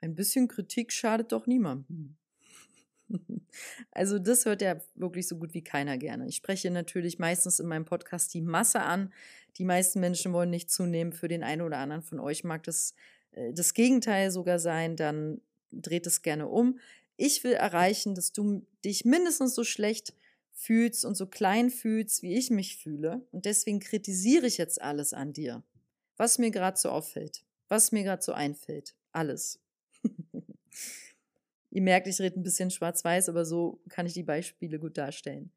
[0.00, 2.16] Ein bisschen Kritik schadet doch niemandem.
[3.90, 6.28] Also das hört ja wirklich so gut wie keiner gerne.
[6.28, 9.12] Ich spreche natürlich meistens in meinem Podcast die Masse an.
[9.56, 11.12] Die meisten Menschen wollen nicht zunehmen.
[11.12, 12.94] Für den einen oder anderen von euch mag das
[13.32, 14.94] äh, das Gegenteil sogar sein.
[14.94, 15.40] Dann
[15.72, 16.78] dreht es gerne um.
[17.18, 20.14] Ich will erreichen, dass du dich mindestens so schlecht
[20.52, 23.26] fühlst und so klein fühlst, wie ich mich fühle.
[23.32, 25.64] Und deswegen kritisiere ich jetzt alles an dir,
[26.16, 28.94] was mir gerade so auffällt, was mir gerade so einfällt.
[29.10, 29.60] Alles.
[31.70, 35.52] Ihr merkt, ich rede ein bisschen schwarz-weiß, aber so kann ich die Beispiele gut darstellen.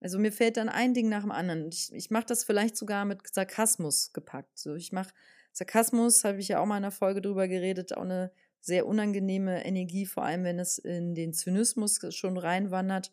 [0.00, 1.68] Also mir fällt dann ein Ding nach dem anderen.
[1.68, 4.58] Ich, ich mache das vielleicht sogar mit Sarkasmus gepackt.
[4.58, 5.14] So, ich mache
[5.52, 9.64] Sarkasmus, habe ich ja auch mal in einer Folge drüber geredet, auch eine sehr unangenehme
[9.64, 13.12] Energie, vor allem wenn es in den Zynismus schon reinwandert,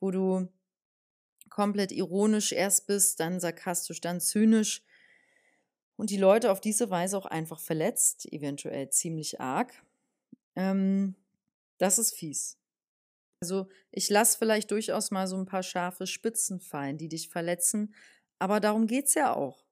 [0.00, 0.48] wo du
[1.48, 4.82] komplett ironisch erst bist, dann sarkastisch, dann zynisch
[5.96, 9.84] und die Leute auf diese Weise auch einfach verletzt, eventuell ziemlich arg.
[10.56, 11.14] Ähm,
[11.78, 12.58] das ist fies.
[13.40, 17.94] Also ich lasse vielleicht durchaus mal so ein paar scharfe Spitzen fallen, die dich verletzen,
[18.38, 19.64] aber darum geht es ja auch.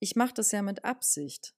[0.00, 1.54] Ich mache das ja mit Absicht.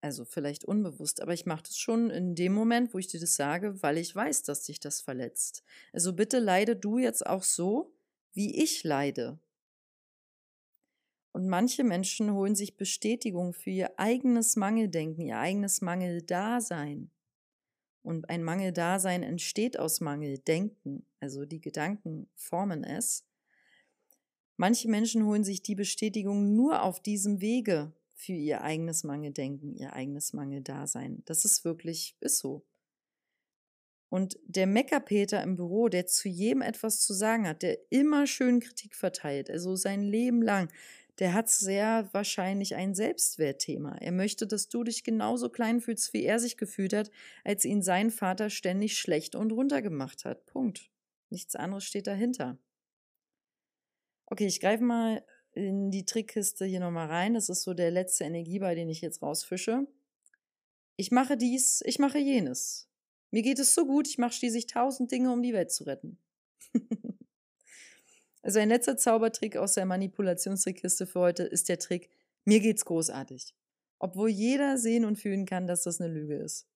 [0.00, 3.34] Also vielleicht unbewusst, aber ich mache das schon in dem Moment, wo ich dir das
[3.34, 5.64] sage, weil ich weiß, dass dich das verletzt.
[5.92, 7.92] Also bitte leide du jetzt auch so,
[8.32, 9.40] wie ich leide.
[11.32, 17.10] Und manche Menschen holen sich Bestätigung für ihr eigenes Mangeldenken, ihr eigenes Mangeldasein.
[18.02, 23.24] Und ein Mangeldasein entsteht aus Mangeldenken, also die Gedanken formen es.
[24.56, 29.92] Manche Menschen holen sich die Bestätigung nur auf diesem Wege, für ihr eigenes Mangeldenken, ihr
[29.92, 31.22] eigenes Mangeldasein.
[31.24, 32.66] Das ist wirklich, ist so.
[34.10, 38.58] Und der Meckerpeter im Büro, der zu jedem etwas zu sagen hat, der immer schön
[38.58, 40.68] Kritik verteilt, also sein Leben lang,
[41.20, 43.96] der hat sehr wahrscheinlich ein Selbstwertthema.
[43.98, 47.10] Er möchte, dass du dich genauso klein fühlst, wie er sich gefühlt hat,
[47.44, 50.46] als ihn sein Vater ständig schlecht und runtergemacht hat.
[50.46, 50.90] Punkt.
[51.30, 52.58] Nichts anderes steht dahinter.
[54.26, 57.34] Okay, ich greife mal in die Trickkiste hier nochmal rein.
[57.34, 59.86] Das ist so der letzte Energieball, den ich jetzt rausfische.
[60.96, 62.88] Ich mache dies, ich mache jenes.
[63.30, 66.18] Mir geht es so gut, ich mache schließlich tausend Dinge, um die Welt zu retten.
[68.42, 72.08] Also ein letzter Zaubertrick aus der Manipulationstrickkiste für heute ist der Trick,
[72.44, 73.54] mir geht's großartig.
[73.98, 76.66] Obwohl jeder sehen und fühlen kann, dass das eine Lüge ist.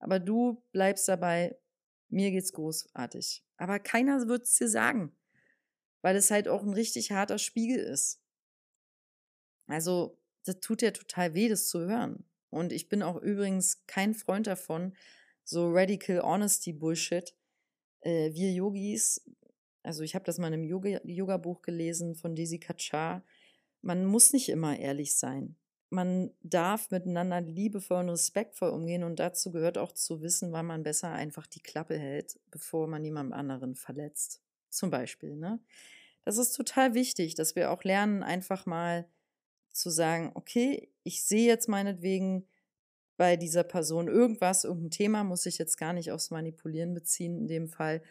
[0.00, 1.56] Aber du bleibst dabei,
[2.08, 3.42] mir geht's großartig.
[3.56, 5.16] Aber keiner wird es dir sagen,
[6.02, 8.20] weil es halt auch ein richtig harter Spiegel ist.
[9.66, 12.24] Also, das tut ja total weh, das zu hören.
[12.50, 14.94] Und ich bin auch übrigens kein Freund davon,
[15.44, 17.34] so Radical Honesty Bullshit.
[18.00, 19.22] Äh, wir Yogis,
[19.82, 20.64] also ich habe das mal in einem
[21.04, 23.24] Yoga-Buch gelesen von Desi Kachar,
[23.82, 25.56] man muss nicht immer ehrlich sein.
[25.90, 30.82] Man darf miteinander liebevoll und respektvoll umgehen und dazu gehört auch zu wissen, wann man
[30.82, 34.42] besser einfach die Klappe hält, bevor man jemand anderen verletzt.
[34.70, 35.60] Zum Beispiel, ne?
[36.24, 39.08] Das ist total wichtig, dass wir auch lernen, einfach mal
[39.72, 42.46] zu sagen, okay, ich sehe jetzt meinetwegen
[43.16, 47.48] bei dieser Person irgendwas, irgendein Thema, muss ich jetzt gar nicht aufs Manipulieren beziehen in
[47.48, 48.02] dem Fall.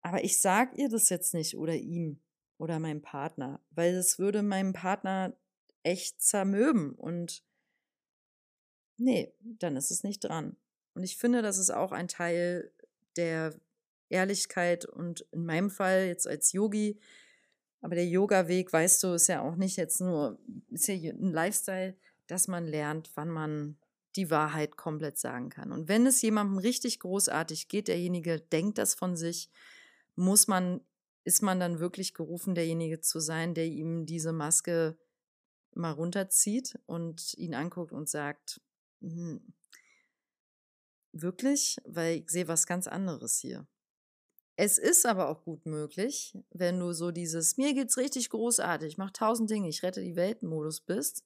[0.00, 2.20] Aber ich sage ihr das jetzt nicht oder ihm
[2.56, 5.36] oder meinem Partner, weil es würde meinem Partner
[5.82, 7.42] echt zermürben und
[8.96, 10.56] nee, dann ist es nicht dran.
[10.94, 12.72] Und ich finde, das ist auch ein Teil
[13.16, 13.54] der
[14.10, 16.98] Ehrlichkeit und in meinem Fall jetzt als Yogi,
[17.80, 20.38] aber der Yoga-Weg, weißt du, ist ja auch nicht jetzt nur,
[20.70, 23.76] ist ja ein Lifestyle, dass man lernt, wann man
[24.16, 25.70] die Wahrheit komplett sagen kann.
[25.70, 29.48] Und wenn es jemandem richtig großartig geht, derjenige denkt das von sich,
[30.16, 30.80] muss man,
[31.24, 34.98] ist man dann wirklich gerufen, derjenige zu sein, der ihm diese Maske
[35.74, 38.60] mal runterzieht und ihn anguckt und sagt,
[39.00, 39.40] hm,
[41.12, 43.66] wirklich, weil ich sehe was ganz anderes hier.
[44.60, 48.98] Es ist aber auch gut möglich, wenn du so dieses mir geht's richtig großartig, ich
[48.98, 51.24] mache tausend Dinge, ich rette die Welt Modus bist,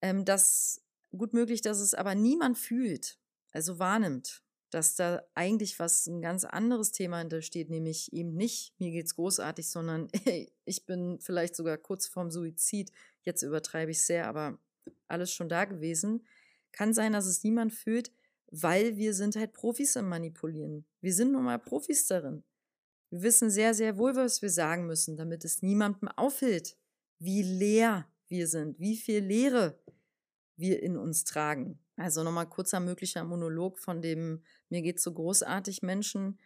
[0.00, 0.82] ähm, dass
[1.14, 3.18] gut möglich, dass es aber niemand fühlt,
[3.52, 8.90] also wahrnimmt, dass da eigentlich was ein ganz anderes Thema hintersteht, nämlich eben nicht mir
[8.90, 12.90] geht's großartig, sondern hey, ich bin vielleicht sogar kurz vorm Suizid.
[13.20, 14.58] Jetzt übertreibe ich sehr, aber
[15.08, 16.26] alles schon da gewesen.
[16.72, 18.12] Kann sein, dass es niemand fühlt,
[18.50, 20.84] weil wir sind halt Profis im Manipulieren.
[21.00, 22.44] Wir sind nun mal Profis darin.
[23.10, 26.76] Wir wissen sehr, sehr wohl, was wir sagen müssen, damit es niemandem auffällt,
[27.18, 29.78] wie leer wir sind, wie viel Leere
[30.56, 31.78] wir in uns tragen.
[31.96, 36.38] Also nochmal kurzer möglicher Monolog von dem mir geht so großartig Menschen,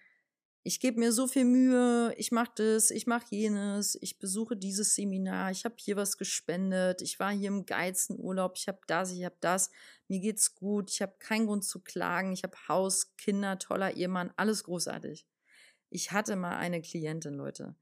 [0.69, 4.95] ich gebe mir so viel Mühe, ich mache das, ich mache jenes, ich besuche dieses
[4.95, 9.11] Seminar, ich habe hier was gespendet, ich war hier im geilsten Urlaub, ich habe das,
[9.13, 9.71] ich habe das,
[10.09, 14.33] mir geht's gut, ich habe keinen Grund zu klagen, ich habe Haus, Kinder, toller Ehemann,
[14.37, 15.27] alles großartig.
[15.91, 17.75] Ich hatte mal eine Klientin, Leute,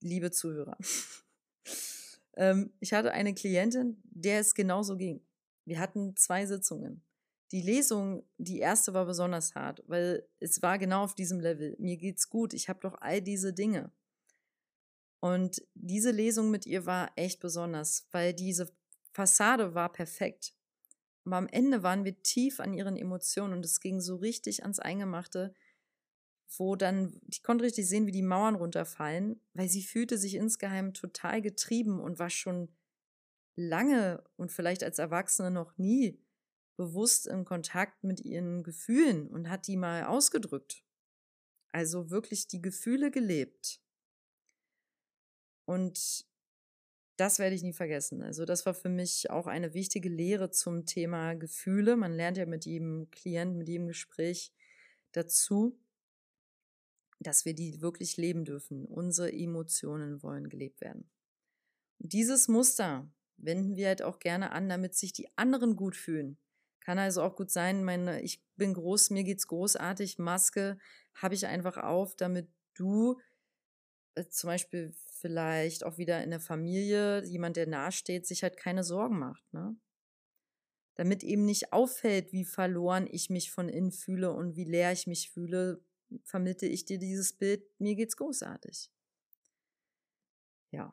[0.00, 0.76] liebe Zuhörer.
[2.36, 5.26] ähm, ich hatte eine Klientin, der es genauso ging.
[5.64, 7.04] Wir hatten zwei Sitzungen
[7.52, 11.76] die Lesung, die erste war besonders hart, weil es war genau auf diesem Level.
[11.78, 13.90] Mir geht's gut, ich habe doch all diese Dinge.
[15.20, 18.70] Und diese Lesung mit ihr war echt besonders, weil diese
[19.12, 20.54] Fassade war perfekt.
[21.24, 24.78] Aber am Ende waren wir tief an ihren Emotionen und es ging so richtig ans
[24.78, 25.54] Eingemachte,
[26.56, 30.94] wo dann, ich konnte richtig sehen, wie die Mauern runterfallen, weil sie fühlte sich insgeheim
[30.94, 32.74] total getrieben und war schon
[33.56, 36.22] lange und vielleicht als Erwachsene noch nie
[36.76, 40.84] bewusst im Kontakt mit ihren Gefühlen und hat die mal ausgedrückt.
[41.72, 43.82] Also wirklich die Gefühle gelebt.
[45.66, 46.27] Und
[47.18, 48.22] das werde ich nie vergessen.
[48.22, 51.96] Also das war für mich auch eine wichtige Lehre zum Thema Gefühle.
[51.96, 54.52] Man lernt ja mit jedem Klienten, mit jedem Gespräch
[55.12, 55.76] dazu,
[57.18, 58.86] dass wir die wirklich leben dürfen.
[58.86, 61.10] Unsere Emotionen wollen gelebt werden.
[61.98, 66.38] Und dieses Muster wenden wir halt auch gerne an, damit sich die anderen gut fühlen.
[66.78, 70.78] Kann also auch gut sein, meine, ich bin groß, mir geht's großartig, Maske
[71.14, 73.18] habe ich einfach auf, damit du
[74.28, 79.18] zum Beispiel vielleicht auch wieder in der Familie, jemand, der nahesteht, sich halt keine Sorgen
[79.18, 79.76] macht, ne?
[80.94, 85.06] Damit eben nicht auffällt, wie verloren ich mich von innen fühle und wie leer ich
[85.06, 85.80] mich fühle,
[86.24, 88.90] vermittle ich dir dieses Bild, mir geht's großartig.
[90.70, 90.92] Ja.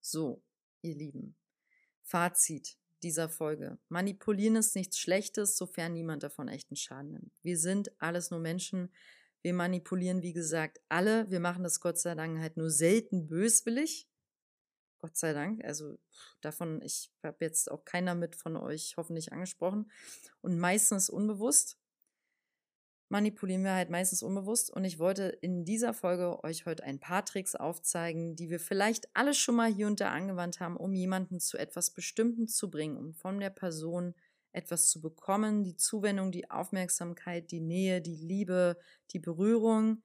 [0.00, 0.42] So,
[0.82, 1.36] ihr Lieben.
[2.02, 3.78] Fazit dieser Folge.
[3.88, 7.32] Manipulieren ist nichts Schlechtes, sofern niemand davon echten Schaden nimmt.
[7.42, 8.92] Wir sind alles nur Menschen.
[9.42, 11.30] Wir manipulieren, wie gesagt, alle.
[11.30, 14.08] Wir machen das Gott sei Dank halt nur selten böswillig.
[14.98, 15.64] Gott sei Dank.
[15.64, 15.98] Also
[16.40, 19.90] davon, ich habe jetzt auch keiner mit von euch hoffentlich angesprochen.
[20.40, 21.78] Und meistens unbewusst
[23.08, 24.70] manipulieren wir halt meistens unbewusst.
[24.70, 29.08] Und ich wollte in dieser Folge euch heute ein paar Tricks aufzeigen, die wir vielleicht
[29.14, 32.96] alle schon mal hier und da angewandt haben, um jemanden zu etwas Bestimmten zu bringen,
[32.96, 34.14] um von der Person
[34.56, 38.78] etwas zu bekommen, die Zuwendung, die Aufmerksamkeit, die Nähe, die Liebe,
[39.12, 40.02] die Berührung.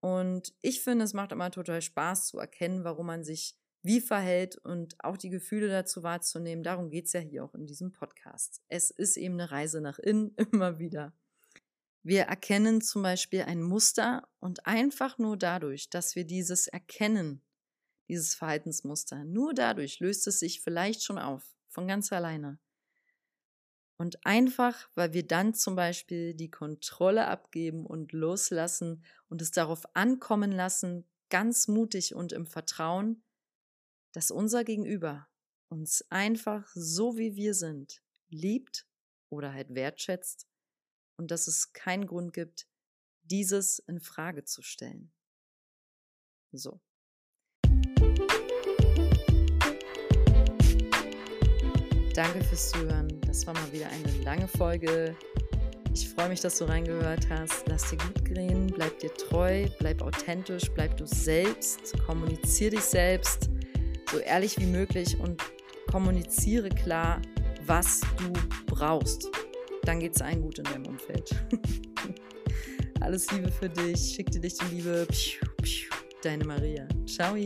[0.00, 4.56] Und ich finde, es macht immer total Spaß zu erkennen, warum man sich wie verhält
[4.56, 6.64] und auch die Gefühle dazu wahrzunehmen.
[6.64, 8.60] Darum geht es ja hier auch in diesem Podcast.
[8.68, 11.12] Es ist eben eine Reise nach innen, immer wieder.
[12.02, 17.42] Wir erkennen zum Beispiel ein Muster und einfach nur dadurch, dass wir dieses erkennen,
[18.08, 22.58] dieses Verhaltensmuster, nur dadurch löst es sich vielleicht schon auf, von ganz alleine.
[23.98, 29.84] Und einfach, weil wir dann zum Beispiel die Kontrolle abgeben und loslassen und es darauf
[29.96, 33.24] ankommen lassen, ganz mutig und im Vertrauen,
[34.12, 35.28] dass unser Gegenüber
[35.68, 38.86] uns einfach so wie wir sind liebt
[39.30, 40.46] oder halt wertschätzt
[41.16, 42.66] und dass es keinen Grund gibt,
[43.22, 45.12] dieses in Frage zu stellen.
[46.52, 46.80] So.
[52.16, 53.20] Danke fürs Zuhören.
[53.26, 55.14] Das war mal wieder eine lange Folge.
[55.92, 57.68] Ich freue mich, dass du reingehört hast.
[57.68, 63.50] Lass dir gut gehen, bleib dir treu, bleib authentisch, bleib du selbst, kommuniziere dich selbst
[64.10, 65.42] so ehrlich wie möglich und
[65.90, 67.20] kommuniziere klar,
[67.66, 68.32] was du
[68.66, 69.28] brauchst.
[69.82, 71.34] Dann geht es allen gut in deinem Umfeld.
[73.00, 75.06] Alles Liebe für dich, schick dir dich die Liebe.
[76.22, 76.88] Deine Maria.
[77.06, 77.36] Ciao.